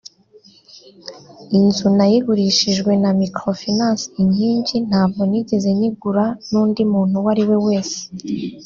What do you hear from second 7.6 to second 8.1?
wese